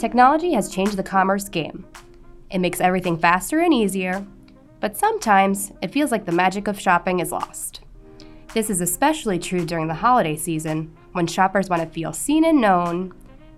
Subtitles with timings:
[0.00, 1.84] Technology has changed the commerce game.
[2.50, 4.26] It makes everything faster and easier,
[4.80, 7.82] but sometimes it feels like the magic of shopping is lost.
[8.54, 12.62] This is especially true during the holiday season when shoppers want to feel seen and
[12.62, 13.12] known,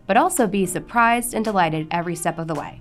[0.09, 2.81] but also be surprised and delighted every step of the way.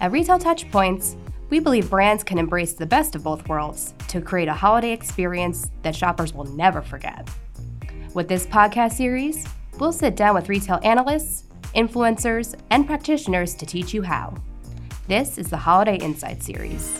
[0.00, 1.14] At Retail Touchpoints,
[1.48, 5.70] we believe brands can embrace the best of both worlds to create a holiday experience
[5.82, 7.30] that shoppers will never forget.
[8.14, 9.46] With this podcast series,
[9.78, 11.44] we'll sit down with retail analysts,
[11.74, 14.34] influencers, and practitioners to teach you how.
[15.08, 16.98] This is the Holiday Insight Series.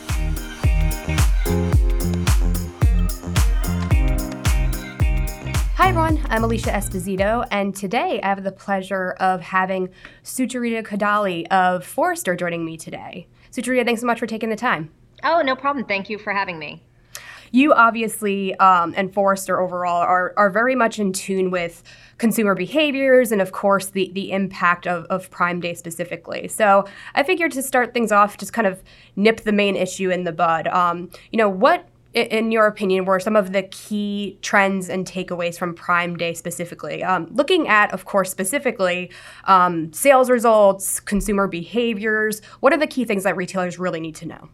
[5.77, 9.89] Hi everyone, I'm Alicia Esposito, and today I have the pleasure of having
[10.25, 13.27] Sucharita Kodali of Forrester joining me today.
[13.51, 14.91] Sucharita, thanks so much for taking the time.
[15.25, 15.85] Oh, no problem.
[15.85, 16.83] Thank you for having me.
[17.53, 21.83] You obviously um, and Forrester overall are, are very much in tune with
[22.19, 26.49] consumer behaviors and, of course, the, the impact of, of Prime Day specifically.
[26.49, 28.83] So I figured to start things off, just kind of
[29.17, 30.67] nip the main issue in the bud.
[30.69, 35.59] Um, you know, what in your opinion, were some of the key trends and takeaways
[35.59, 37.03] from Prime Day specifically?
[37.03, 39.11] Um, looking at, of course, specifically
[39.45, 44.27] um, sales results, consumer behaviors, what are the key things that retailers really need to
[44.27, 44.51] know?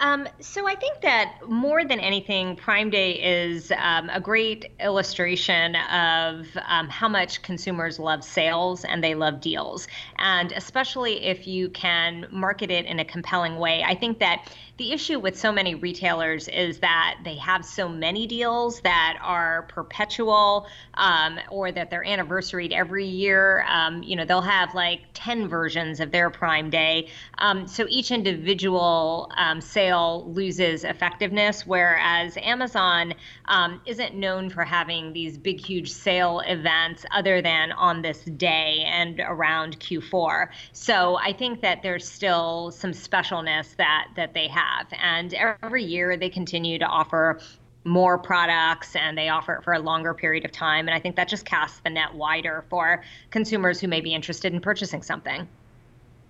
[0.00, 5.74] Um, so I think that more than anything, Prime Day is um, a great illustration
[5.76, 9.88] of um, how much consumers love sales and they love deals,
[10.18, 13.82] and especially if you can market it in a compelling way.
[13.84, 14.48] I think that
[14.78, 19.62] the issue with so many retailers is that they have so many deals that are
[19.62, 23.64] perpetual um, or that they're anniversaried every year.
[23.68, 27.08] Um, you know, they'll have like 10 versions of their Prime Day.
[27.38, 33.14] Um, so each individual um, sale loses effectiveness, whereas Amazon
[33.46, 38.84] um, isn't known for having these big, huge sale events other than on this day
[38.86, 40.50] and around Q4.
[40.72, 44.86] So I think that there's still some specialness that that they have have.
[45.00, 47.40] And every year they continue to offer
[47.84, 50.88] more products and they offer it for a longer period of time.
[50.88, 54.52] And I think that just casts the net wider for consumers who may be interested
[54.52, 55.48] in purchasing something.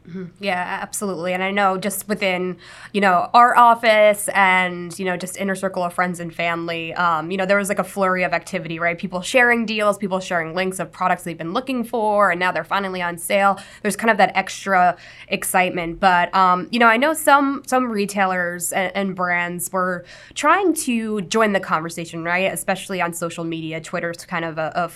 [0.08, 0.24] Mm-hmm.
[0.40, 1.34] Yeah, absolutely.
[1.34, 2.56] And I know just within,
[2.94, 7.30] you know, our office and, you know, just inner circle of friends and family, um,
[7.30, 8.96] you know, there was like a flurry of activity, right?
[8.96, 12.64] People sharing deals, people sharing links of products they've been looking for, and now they're
[12.64, 13.58] finally on sale.
[13.82, 14.96] There's kind of that extra
[15.28, 16.00] excitement.
[16.00, 21.20] But, um, you know, I know some some retailers and, and brands were trying to
[21.22, 22.50] join the conversation, right?
[22.50, 23.78] Especially on social media.
[23.78, 24.90] Twitter's kind of a, a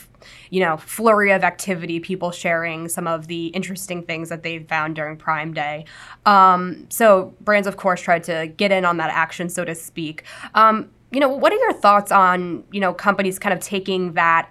[0.51, 4.95] you know, flurry of activity, people sharing some of the interesting things that they've found
[5.03, 5.85] during Prime Day.
[6.27, 10.25] Um, so brands, of course, tried to get in on that action, so to speak.
[10.55, 14.51] Um, you know, what are your thoughts on you know companies kind of taking that?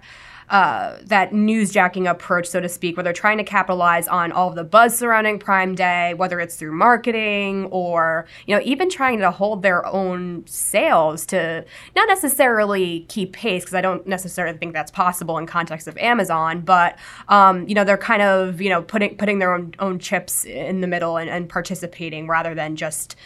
[0.52, 4.54] Uh, that newsjacking approach, so to speak, where they're trying to capitalize on all of
[4.54, 9.30] the buzz surrounding Prime Day, whether it's through marketing or you know even trying to
[9.30, 11.64] hold their own sales to
[11.96, 16.60] not necessarily keep pace because I don't necessarily think that's possible in context of Amazon,
[16.60, 16.98] but
[17.28, 20.82] um, you know they're kind of you know putting putting their own own chips in
[20.82, 23.16] the middle and, and participating rather than just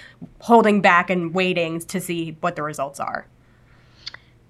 [0.42, 3.26] holding back and waiting to see what the results are.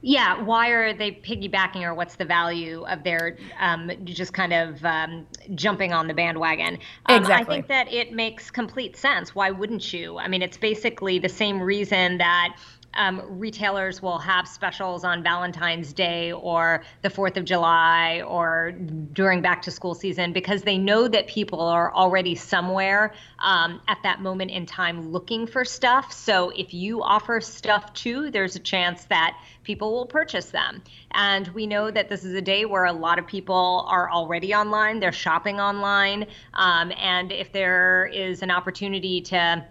[0.09, 4.85] Yeah, why are they piggybacking, or what's the value of their um, just kind of
[4.85, 6.79] um, jumping on the bandwagon?
[7.07, 7.57] Um, exactly.
[7.57, 9.35] I think that it makes complete sense.
[9.35, 10.17] Why wouldn't you?
[10.17, 12.57] I mean, it's basically the same reason that
[12.97, 18.73] um, retailers will have specials on Valentine's Day or the 4th of July or
[19.13, 23.99] during back to school season because they know that people are already somewhere um, at
[24.03, 26.13] that moment in time looking for stuff.
[26.13, 30.83] So if you offer stuff too, there's a chance that people will purchase them.
[31.13, 34.55] And we know that this is a day where a lot of people are already
[34.55, 36.27] online, they're shopping online.
[36.55, 39.65] Um, and if there is an opportunity to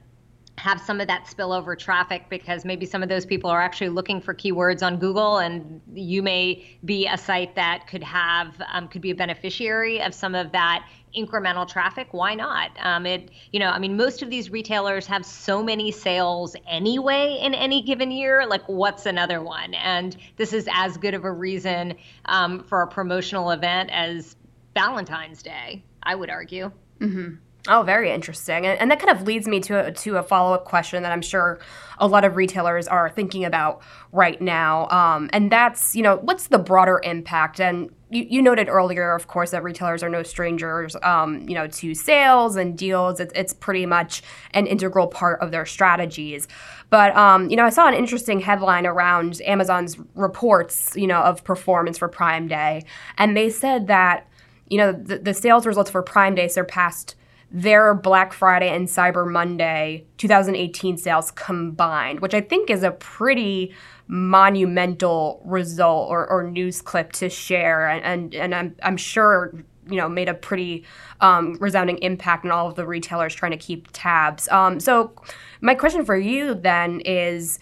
[0.66, 4.20] have some of that spillover traffic because maybe some of those people are actually looking
[4.20, 9.03] for keywords on Google, and you may be a site that could have um, could
[9.03, 12.08] be a beneficiary of some of that incremental traffic.
[12.12, 12.72] Why not?
[12.79, 17.38] Um, it you know I mean most of these retailers have so many sales anyway
[17.40, 18.47] in any given year.
[18.47, 19.76] Like what's another one?
[19.76, 21.94] And this is as good of a reason
[22.26, 24.35] um, for a promotional event as
[24.73, 25.84] Valentine's Day.
[26.02, 26.72] I would argue.
[27.00, 27.35] Mm-hmm.
[27.67, 28.66] Oh, very interesting.
[28.66, 31.22] And, that kind of leads me to a, to a follow up question that I'm
[31.22, 31.59] sure
[31.97, 33.82] a lot of retailers are thinking about
[34.12, 34.88] right now.
[34.90, 37.59] Um, and that's, you know, what's the broader impact?
[37.59, 41.66] And you, you noted earlier, of course, that retailers are no strangers, um, you know,
[41.67, 43.20] to sales and deals.
[43.20, 44.22] It's, it's pretty much
[44.52, 46.47] an integral part of their strategies.
[46.91, 51.44] But, um, you know, I saw an interesting headline around Amazon's reports, you know, of
[51.44, 52.84] performance for Prime Day.
[53.17, 54.28] And they said that
[54.67, 57.16] you know, the, the sales results for Prime Day surpassed
[57.52, 63.74] their Black Friday and Cyber Monday 2018 sales combined, which I think is a pretty
[64.08, 67.88] monumental result or, or news clip to share.
[67.88, 69.53] And, and, and I'm, I'm sure
[69.88, 70.84] you know made a pretty
[71.22, 74.48] um, resounding impact on all of the retailers trying to keep tabs.
[74.50, 75.14] Um, so
[75.62, 77.59] my question for you then is: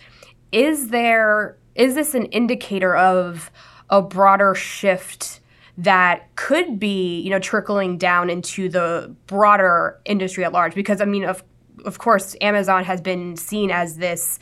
[0.51, 3.51] Is there is this an indicator of
[3.89, 5.39] a broader shift?
[5.77, 10.75] That could be, you know, trickling down into the broader industry at large.
[10.75, 11.43] Because I mean, of
[11.85, 14.39] of course, Amazon has been seen as this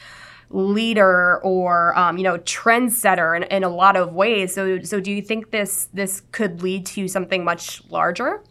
[0.50, 4.54] leader or um, you know trendsetter in, in a lot of ways.
[4.54, 8.44] So so do you think this this could lead to something much larger?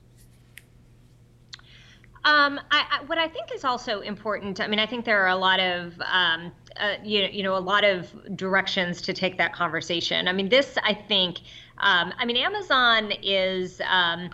[2.22, 4.60] Um, I, I, what I think is also important.
[4.60, 7.58] I mean, I think there are a lot of um, uh, you, you know a
[7.58, 10.28] lot of directions to take that conversation.
[10.28, 11.40] I mean, this I think
[11.78, 13.80] um, I mean, Amazon is.
[13.88, 14.30] Um,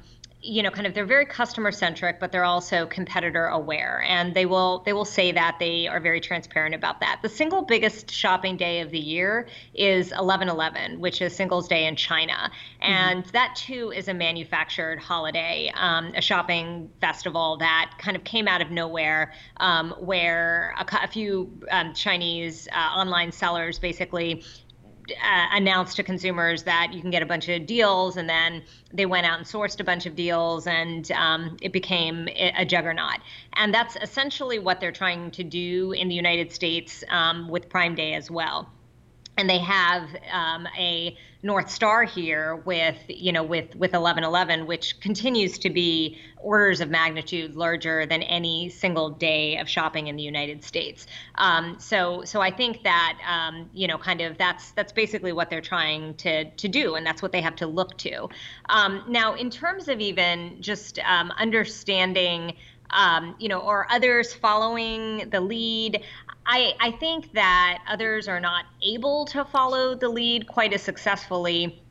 [0.47, 4.47] you know kind of they're very customer centric but they're also competitor aware and they
[4.47, 8.57] will they will say that they are very transparent about that the single biggest shopping
[8.57, 12.93] day of the year is 1111 which is singles day in china mm-hmm.
[12.93, 13.31] and mm-hmm.
[13.33, 18.63] that too is a manufactured holiday um, a shopping festival that kind of came out
[18.63, 24.45] of nowhere um, where a, a few um, chinese uh, online sellers basically
[25.11, 28.63] uh, announced to consumers that you can get a bunch of deals, and then
[28.93, 33.19] they went out and sourced a bunch of deals, and um, it became a juggernaut.
[33.55, 37.95] And that's essentially what they're trying to do in the United States um, with Prime
[37.95, 38.71] Day as well
[39.37, 44.99] and they have um, a North Star here with you know with with 1111, which
[45.01, 50.23] continues to be orders of magnitude larger than any single day of shopping in the
[50.23, 51.07] United States.
[51.37, 55.51] Um, so so I think that um, you know kind of that's that's basically what
[55.51, 58.29] they're trying to to do, and that's what they have to look to.
[58.69, 62.57] Um, now, in terms of even just um, understanding
[62.91, 66.03] um, you know, or others following the lead.
[66.47, 71.83] I, I think that others are not able to follow the lead quite as successfully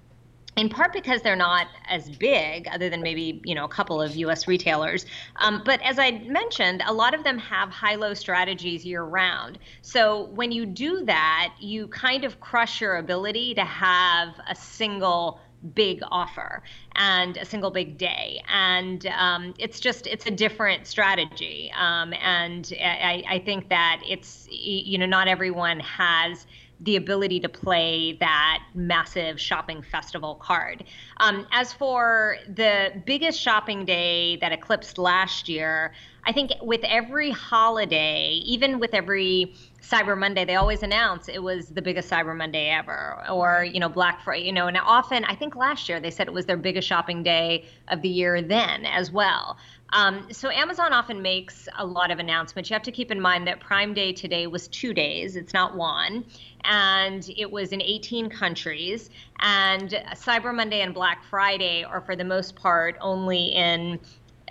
[0.56, 4.16] in part because they're not as big, other than maybe you know a couple of
[4.16, 4.48] U.S.
[4.48, 5.06] retailers.
[5.38, 9.60] Um, but as I mentioned, a lot of them have high-low strategies year-round.
[9.82, 15.42] So when you do that, you kind of crush your ability to have a single
[15.74, 16.62] big offer
[16.96, 18.42] and a single big day.
[18.48, 21.72] And um, it's just it's a different strategy.
[21.76, 26.46] Um, and I, I think that it's you know not everyone has
[26.82, 30.84] the ability to play that massive shopping festival card.
[31.18, 35.94] Um, as for the biggest shopping day that eclipsed last year,
[36.26, 41.68] I think with every holiday, even with every Cyber Monday, they always announce it was
[41.68, 44.46] the biggest Cyber Monday ever, or you know Black Friday.
[44.46, 47.22] You know, and often I think last year they said it was their biggest shopping
[47.22, 49.58] day of the year then as well.
[49.90, 52.70] Um, so Amazon often makes a lot of announcements.
[52.70, 55.76] You have to keep in mind that Prime Day today was two days; it's not
[55.76, 56.26] one,
[56.64, 59.10] and it was in 18 countries.
[59.40, 64.00] And Cyber Monday and Black Friday are, for the most part, only in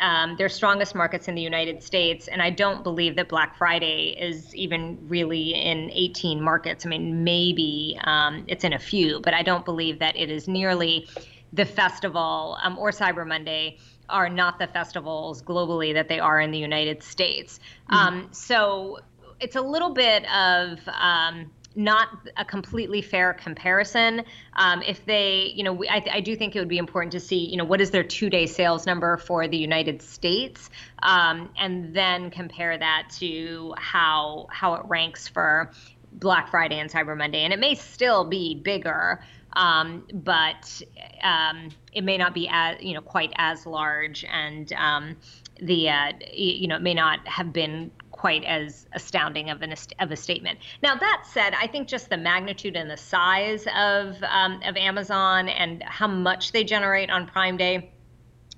[0.01, 4.17] um, their strongest markets in the United States, and I don't believe that Black Friday
[4.19, 6.85] is even really in 18 markets.
[6.85, 10.49] I mean, maybe um, it's in a few, but I don't believe that it is
[10.49, 11.09] nearly
[11.53, 13.79] the festival um, or Cyber Monday
[14.09, 17.61] are not the festivals globally that they are in the United States.
[17.91, 17.95] Mm-hmm.
[17.95, 18.99] Um, so
[19.41, 24.23] it's a little bit of um, not a completely fair comparison.
[24.55, 27.21] Um, if they, you know, we, I, I, do think it would be important to
[27.21, 30.71] see, you know, what is their two-day sales number for the United States,
[31.03, 35.73] um, and then compare that to how how it ranks for
[36.13, 39.21] Black Friday and Cyber Monday, and it may still be bigger.
[39.57, 40.83] Um, but
[41.23, 45.17] um, it may not be as you know quite as large, and um,
[45.61, 50.11] the uh, you know it may not have been quite as astounding of, an, of
[50.11, 50.59] a statement.
[50.83, 55.49] Now that said, I think just the magnitude and the size of um, of Amazon
[55.49, 57.93] and how much they generate on Prime Day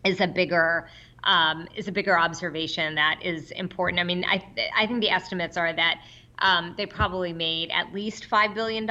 [0.04, 0.88] is a bigger
[1.24, 4.00] um, is a bigger observation that is important.
[4.00, 4.42] I mean, I
[4.76, 6.00] I think the estimates are that
[6.38, 8.88] um, they probably made at least $5 billion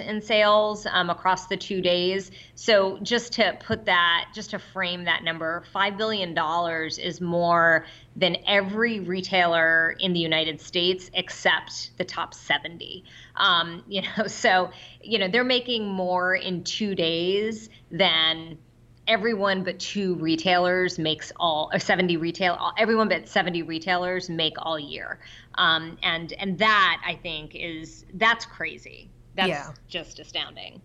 [0.00, 2.30] in sales um, across the two days.
[2.54, 6.36] So, just to put that, just to frame that number, $5 billion
[6.98, 7.86] is more
[8.16, 13.04] than every retailer in the United States except the top 70.
[13.36, 14.70] Um, you know, so,
[15.02, 18.58] you know, they're making more in two days than
[19.08, 24.78] everyone but two retailers makes all or 70 retail everyone but 70 retailers make all
[24.78, 25.18] year
[25.56, 29.72] um, and and that i think is that's crazy that's yeah.
[29.88, 30.80] just astounding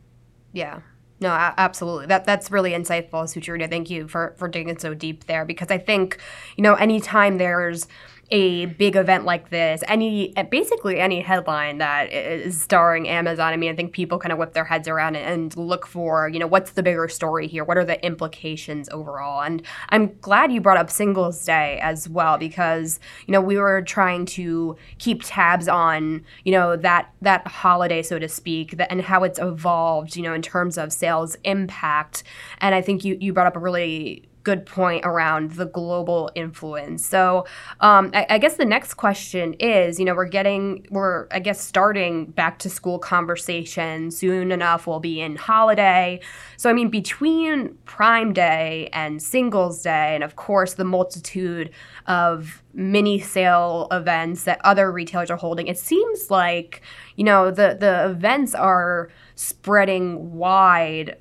[0.53, 0.81] yeah
[1.21, 2.07] No, absolutely.
[2.07, 3.69] That that's really insightful, Sucharita.
[3.69, 6.17] Thank you for for digging so deep there because I think,
[6.57, 7.87] you know, anytime there's
[8.31, 13.71] a big event like this, any basically any headline that is starring Amazon, I mean,
[13.71, 16.71] I think people kind of whip their heads around and look for, you know, what's
[16.71, 17.65] the bigger story here?
[17.65, 19.41] What are the implications overall?
[19.41, 23.81] And I'm glad you brought up Singles Day as well because, you know, we were
[23.81, 29.01] trying to keep tabs on, you know, that that holiday, so to speak, that, and
[29.01, 32.23] how it's evolved, you know, in terms of sales impact.
[32.59, 37.05] And I think you you brought up a really good point around the global influence.
[37.05, 37.45] So
[37.79, 41.61] um, I, I, guess the next question is, you know, we're getting, we're I guess
[41.61, 44.87] starting back to school conversation soon enough.
[44.87, 46.21] We'll be in holiday.
[46.57, 51.71] So I mean, between Prime Day and Singles Day, and of course the multitude
[52.07, 56.81] of mini sale events that other retailers are holding, it seems like
[57.15, 61.17] you know the the events are spreading wide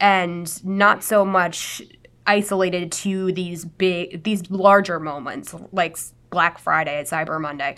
[0.00, 1.82] and not so much
[2.26, 5.96] isolated to these big, these larger moments like
[6.30, 7.76] Black Friday, and Cyber Monday.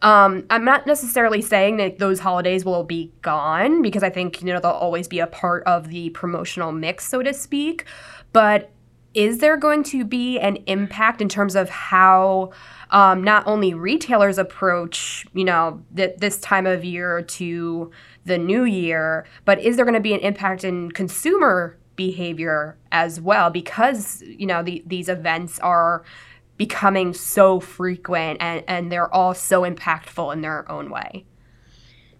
[0.00, 4.52] Um, I'm not necessarily saying that those holidays will be gone because I think you
[4.52, 7.84] know they'll always be a part of the promotional mix, so to speak.
[8.32, 8.70] But
[9.14, 12.52] is there going to be an impact in terms of how
[12.90, 17.90] um, not only retailers approach you know th- this time of year to
[18.24, 23.20] the new year, but is there going to be an impact in consumer behavior as
[23.20, 26.04] well because you know the, these events are
[26.56, 31.26] becoming so frequent and, and they're all so impactful in their own way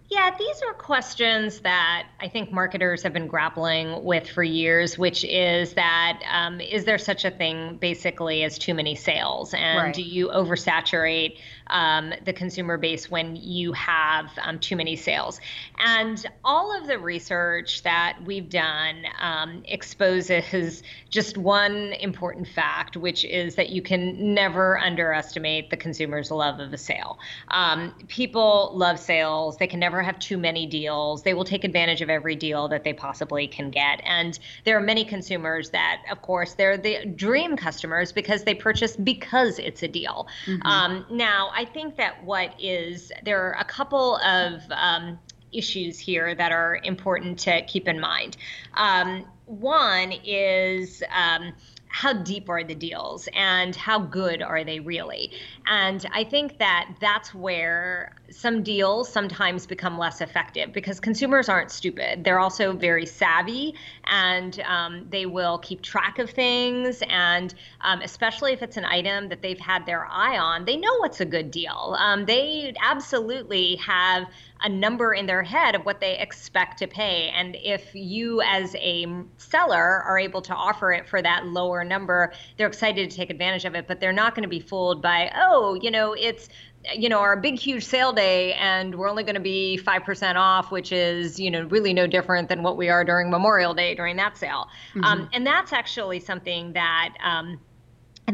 [0.09, 5.23] yeah, these are questions that I think marketers have been grappling with for years, which
[5.23, 9.53] is that um, is there such a thing basically as too many sales?
[9.53, 9.93] And right.
[9.93, 11.37] do you oversaturate
[11.69, 15.39] um, the consumer base when you have um, too many sales?
[15.77, 23.25] And all of the research that we've done um, exposes just one important fact, which
[23.25, 27.19] is that you can never underestimate the consumer's love of a sale.
[27.49, 31.23] Um, people love sales, they can never never have too many deals.
[31.23, 34.01] They will take advantage of every deal that they possibly can get.
[34.03, 38.95] And there are many consumers that, of course, they're the dream customers because they purchase
[38.95, 40.27] because it's a deal.
[40.45, 40.67] Mm-hmm.
[40.67, 45.19] Um, now, I think that what is, there are a couple of um,
[45.51, 48.37] issues here that are important to keep in mind.
[48.75, 51.51] Um, one is, um,
[51.89, 55.33] how deep are the deals and how good are they really?
[55.65, 61.71] And I think that that's where some deals sometimes become less effective because consumers aren't
[61.71, 62.23] stupid.
[62.23, 67.01] They're also very savvy and um, they will keep track of things.
[67.09, 70.97] And um, especially if it's an item that they've had their eye on, they know
[70.97, 71.95] what's a good deal.
[71.99, 74.27] Um, they absolutely have
[74.61, 77.29] a number in their head of what they expect to pay.
[77.29, 79.05] And if you, as a
[79.37, 83.65] seller, are able to offer it for that lower number, they're excited to take advantage
[83.65, 83.87] of it.
[83.87, 86.49] But they're not going to be fooled by, oh, you know, it's
[86.95, 90.71] you know, our big, huge sale day, and we're only going to be 5% off,
[90.71, 94.15] which is, you know, really no different than what we are during Memorial Day during
[94.17, 94.69] that sale.
[94.89, 95.03] Mm-hmm.
[95.03, 97.59] Um, and that's actually something that, um,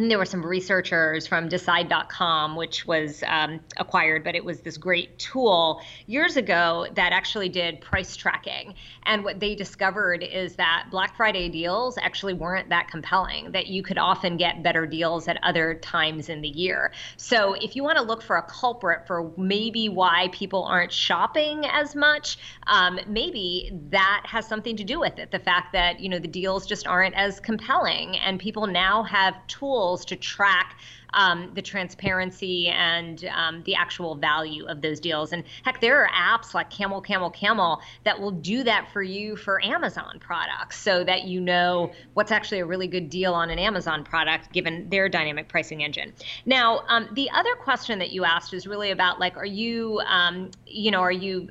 [0.02, 4.78] and there were some researchers from decide.com which was um, acquired but it was this
[4.78, 8.74] great tool years ago that actually did price tracking.
[9.04, 13.84] And what they discovered is that black friday deals actually weren't that compelling that you
[13.84, 16.92] could often get better deals at other times in the year.
[17.16, 21.66] So if you want to look for a culprit for maybe why people aren't shopping
[21.66, 22.38] as much
[22.68, 26.28] um, maybe that has something to do with it the fact that you know the
[26.28, 30.78] deals just aren't as compelling and people now have tools tools to track
[31.14, 35.32] um, the transparency and um, the actual value of those deals.
[35.32, 39.38] And heck, there are apps like Camel, Camel, Camel that will do that for you
[39.38, 43.60] for Amazon products so that you know what's actually a really good deal on an
[43.60, 46.12] Amazon product given their dynamic pricing engine.
[46.46, 50.52] Now, um, the other question that you asked is really about like, are you, um,
[50.68, 51.50] you know, are you,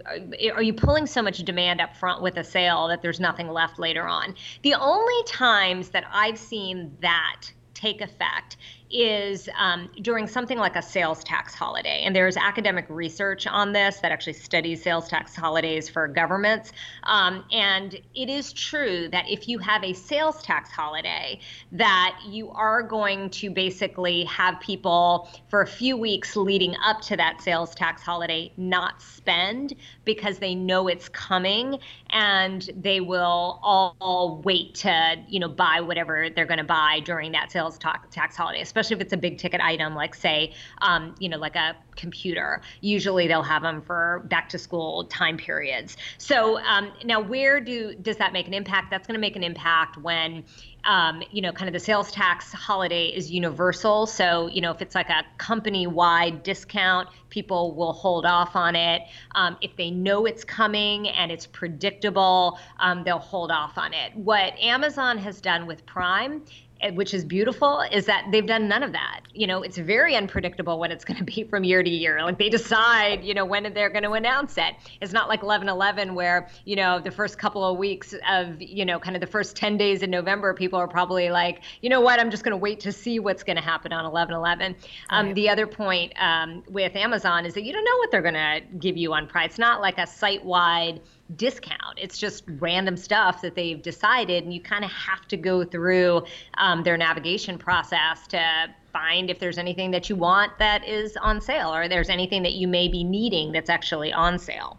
[0.53, 3.79] are you pulling so much demand up front with a sale that there's nothing left
[3.79, 4.35] later on?
[4.63, 7.41] The only times that I've seen that
[7.75, 8.57] take effect
[8.95, 12.03] is um, during something like a sales tax holiday.
[12.05, 16.73] And there's academic research on this that actually studies sales tax holidays for governments.
[17.03, 21.41] Um, and it is true that if you have a sales tax holiday,
[21.73, 27.17] that you are going to basically have people for a few weeks leading up to
[27.17, 29.75] that sales tax holiday not spend
[30.05, 35.81] because they know it's coming and they will all, all wait to you know buy
[35.81, 39.17] whatever they're going to buy during that sales tax holiday especially especially if it's a
[39.17, 42.61] big ticket item, like say, um, you know, like a computer.
[42.81, 45.97] Usually they'll have them for back to school time periods.
[46.19, 48.91] So um, now, where do does that make an impact?
[48.91, 50.45] That's going to make an impact when
[50.85, 54.07] um, you know, kind of the sales tax holiday is universal.
[54.07, 58.77] So, you know, if it's like a company wide discount, people will hold off on
[58.77, 59.01] it.
[59.35, 64.15] Um, if they know it's coming and it's predictable, um, they'll hold off on it.
[64.15, 66.43] What Amazon has done with Prime
[66.93, 69.21] which is beautiful is that they've done none of that.
[69.33, 72.23] You know it's very unpredictable what it's going to be from year to year.
[72.23, 74.75] Like they decide you know when they're going to announce it.
[75.01, 78.85] It's not like 11 11 where you know the first couple of weeks of you
[78.85, 82.01] know kind of the first 10 days in november people are probably like you know
[82.01, 82.21] what?
[82.21, 84.77] I'm just going to wait to see what's going to happen on 11 11
[85.11, 85.35] um, right.
[85.35, 88.61] the other point um, with amazon is that you don't know what they're going to
[88.79, 89.55] give you on price.
[89.55, 91.01] It's not like a site wide
[91.37, 91.99] discount.
[91.99, 96.25] It's just random stuff that they've decided, and you kind of have to go through
[96.59, 101.41] um, their navigation process to find if there's anything that you want that is on
[101.41, 104.79] sale or there's anything that you may be needing that's actually on sale.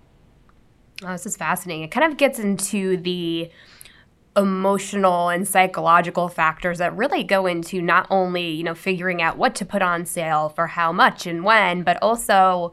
[1.03, 1.83] Oh, this is fascinating.
[1.83, 3.51] It kind of gets into the
[4.37, 9.55] emotional and psychological factors that really go into not only, you know, figuring out what
[9.55, 12.71] to put on sale for how much and when, but also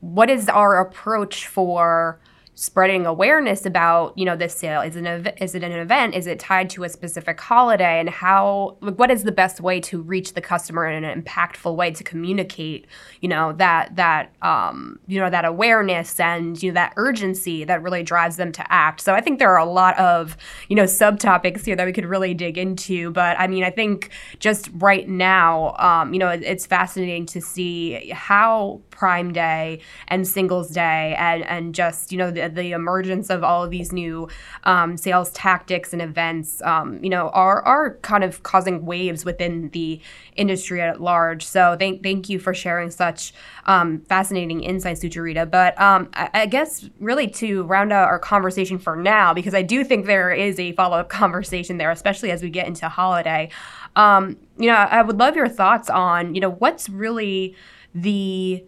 [0.00, 2.20] what is our approach for
[2.60, 4.82] spreading awareness about you know this sale.
[4.82, 5.06] Is an
[5.38, 6.14] is it an event?
[6.14, 7.98] Is it tied to a specific holiday?
[7.98, 11.74] And how like what is the best way to reach the customer in an impactful
[11.74, 12.86] way to communicate
[13.22, 17.82] you know that that um, you know that awareness and you know that urgency that
[17.82, 19.00] really drives them to act?
[19.00, 20.36] So i think there are a lot of
[20.68, 23.10] you know subtopics here that we could really dig into.
[23.10, 27.40] But i mean i think just right now um, you know it, it's fascinating to
[27.40, 33.30] see how prime day and singles day and and just you know the, the emergence
[33.30, 34.28] of all of these new
[34.64, 39.70] um, sales tactics and events, um, you know, are are kind of causing waves within
[39.70, 40.00] the
[40.36, 41.44] industry at large.
[41.46, 43.32] So thank thank you for sharing such
[43.66, 45.50] um, fascinating insights, Sucharita.
[45.50, 49.62] But um, I, I, guess really to round out our conversation for now, because I
[49.62, 53.50] do think there is a follow up conversation there, especially as we get into holiday.
[53.96, 57.54] Um, you know, I would love your thoughts on you know what's really
[57.94, 58.64] the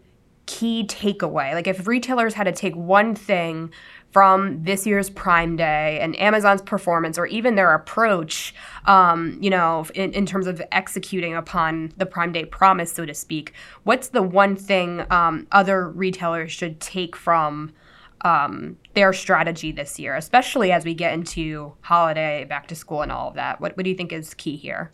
[0.53, 1.55] key takeaway?
[1.55, 3.73] Like, if retailers had to take one thing
[4.11, 9.87] from this year's Prime Day and Amazon's performance, or even their approach, um, you know,
[9.95, 14.23] in, in, terms of executing upon the Prime Day promise, so to speak, what's the
[14.23, 17.73] one thing um, other retailers should take from?
[18.25, 23.11] Um, their strategy this year, especially as we get into holiday, back to school, and
[23.11, 23.61] all of that.
[23.61, 24.93] What, what do you think is key here?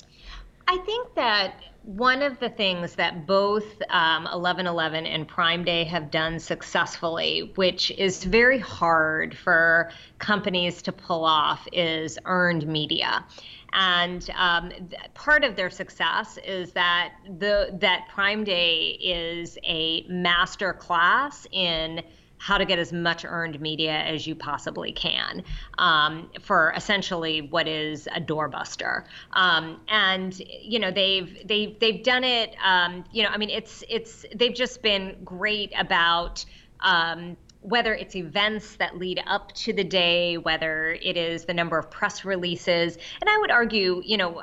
[0.66, 6.10] I think that one of the things that both um, 1111 and Prime Day have
[6.10, 13.24] done successfully, which is very hard for companies to pull off, is earned media.
[13.72, 14.70] And um,
[15.14, 22.02] part of their success is that the that Prime Day is a master class in
[22.38, 25.42] how to get as much earned media as you possibly can
[25.78, 29.04] um, for essentially what is a doorbuster.
[29.32, 32.54] Um, and you know they've they've they've done it.
[32.64, 36.44] Um, you know, I mean, it's it's they've just been great about.
[36.80, 41.76] Um, whether it's events that lead up to the day, whether it is the number
[41.76, 42.96] of press releases.
[43.20, 44.42] And I would argue, you know,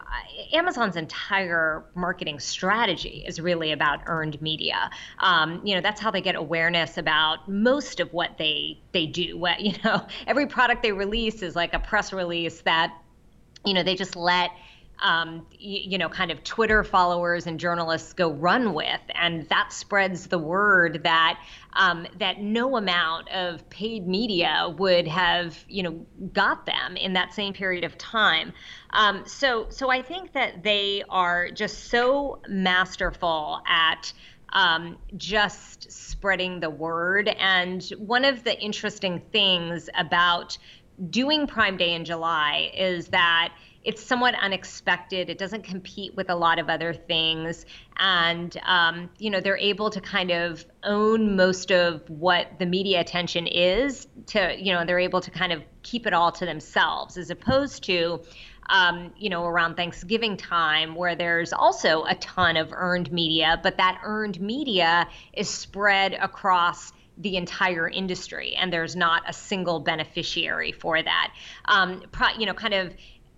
[0.52, 4.90] Amazon's entire marketing strategy is really about earned media.
[5.20, 9.38] Um, you know, that's how they get awareness about most of what they they do.
[9.46, 12.92] What, you know, every product they release is like a press release that,
[13.64, 14.50] you know, they just let
[15.00, 19.74] um, you, you, know, kind of Twitter followers and journalists go run with, and that
[19.74, 21.40] spreads the word that
[21.74, 27.34] um, that no amount of paid media would have, you know, got them in that
[27.34, 28.54] same period of time.
[28.92, 34.14] Um, so, so I think that they are just so masterful at.
[34.54, 37.28] Um, just spreading the word.
[37.28, 40.58] And one of the interesting things about
[41.10, 43.54] doing Prime Day in July is that
[43.86, 45.30] it's somewhat unexpected.
[45.30, 47.66] It doesn't compete with a lot of other things,
[47.98, 53.00] and um, you know they're able to kind of own most of what the media
[53.00, 54.08] attention is.
[54.28, 57.84] To you know they're able to kind of keep it all to themselves, as opposed
[57.86, 58.22] to.
[58.68, 63.78] Um, you know, around Thanksgiving time, where there's also a ton of earned media, but
[63.78, 70.72] that earned media is spread across the entire industry, and there's not a single beneficiary
[70.72, 71.34] for that.
[71.66, 72.94] Um, pro, you know, kind of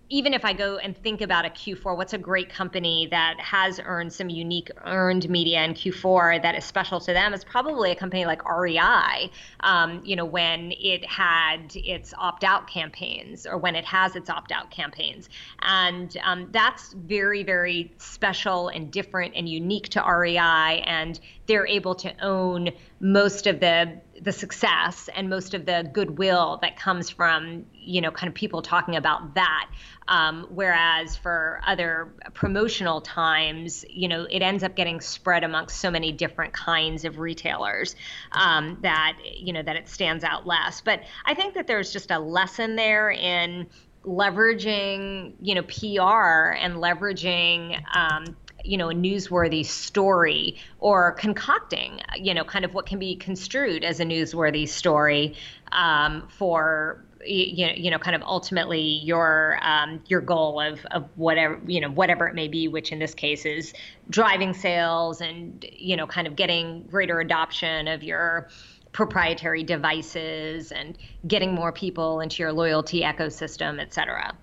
[0.09, 3.79] even if I go and think about a Q4, what's a great company that has
[3.83, 7.33] earned some unique earned media in Q4 that is special to them?
[7.33, 9.29] Is probably a company like REI.
[9.61, 14.71] Um, you know, when it had its opt-out campaigns, or when it has its opt-out
[14.71, 15.29] campaigns,
[15.61, 21.95] and um, that's very, very special and different and unique to REI, and they're able
[21.95, 27.65] to own most of the the success and most of the goodwill that comes from
[27.73, 29.69] you know kind of people talking about that.
[30.09, 35.89] Um, whereas for other promotional times you know it ends up getting spread amongst so
[35.89, 37.95] many different kinds of retailers
[38.31, 40.81] um, that you know that it stands out less.
[40.81, 43.67] But i think that there's just a lesson there in
[44.05, 48.35] leveraging you know pr and leveraging um,
[48.67, 53.83] you know a newsworthy story or concocting you know kind of what can be construed
[53.83, 55.35] as a newsworthy story
[55.71, 61.09] um, for you know, you know, kind of ultimately your um, your goal of of
[61.15, 63.73] whatever you know whatever it may be, which in this case is
[64.09, 68.49] driving sales and you know kind of getting greater adoption of your
[68.91, 74.35] proprietary devices and getting more people into your loyalty ecosystem, et cetera.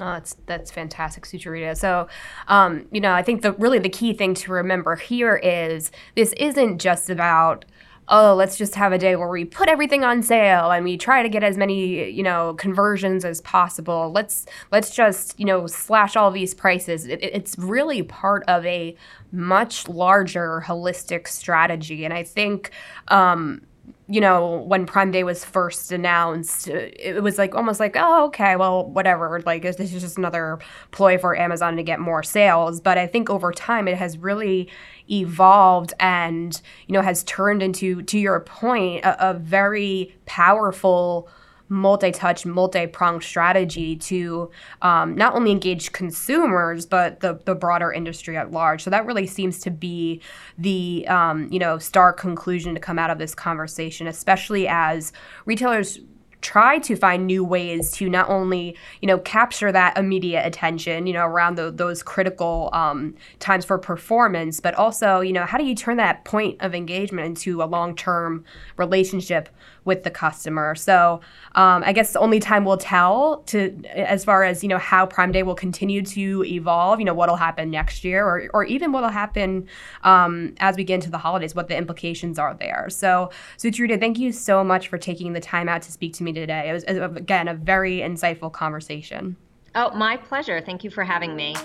[0.00, 1.76] Oh, that's that's fantastic, Sucharita.
[1.76, 2.08] So,
[2.48, 6.32] um, you know, I think the really the key thing to remember here is this
[6.36, 7.64] isn't just about
[8.08, 11.22] oh, let's just have a day where we put everything on sale and we try
[11.22, 14.10] to get as many, you know, conversions as possible.
[14.12, 17.06] Let's let's just, you know, slash all these prices.
[17.06, 18.96] It, it's really part of a
[19.32, 22.70] much larger holistic strategy, and I think.
[23.08, 23.62] Um,
[24.06, 28.54] you know, when Prime Day was first announced, it was like almost like, oh, okay,
[28.54, 29.40] well, whatever.
[29.46, 30.58] Like, this is just another
[30.90, 32.80] ploy for Amazon to get more sales.
[32.80, 34.68] But I think over time, it has really
[35.10, 41.28] evolved and, you know, has turned into, to your point, a, a very powerful
[41.74, 44.50] multi-touch, multi-pronged strategy to
[44.82, 48.82] um, not only engage consumers but the, the broader industry at large.
[48.82, 50.22] So that really seems to be
[50.56, 55.12] the um, you know stark conclusion to come out of this conversation, especially as
[55.44, 55.98] retailers
[56.44, 61.12] try to find new ways to not only you know capture that immediate attention you
[61.14, 65.64] know around the, those critical um, times for performance but also you know how do
[65.64, 68.44] you turn that point of engagement into a long-term
[68.76, 69.48] relationship
[69.84, 70.74] with the customer.
[70.74, 71.20] So
[71.54, 75.32] um, I guess only time will tell to as far as you know how Prime
[75.32, 76.98] Day will continue to evolve.
[76.98, 79.68] You know what'll happen next year, or or even what'll happen
[80.02, 81.54] um, as we get into the holidays.
[81.54, 82.88] What the implications are there.
[82.88, 86.32] So Sucharita, thank you so much for taking the time out to speak to me
[86.34, 86.68] today.
[86.68, 89.36] It was again a very insightful conversation.
[89.74, 90.60] Oh, my pleasure.
[90.60, 91.56] Thank you for having me.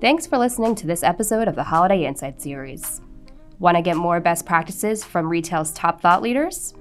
[0.00, 3.00] Thanks for listening to this episode of the Holiday Insight Series.
[3.58, 6.74] Want to get more best practices from retail's top thought leaders?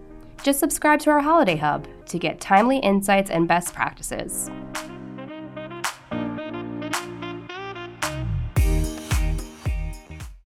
[0.43, 4.49] Just subscribe to our Holiday Hub to get timely insights and best practices.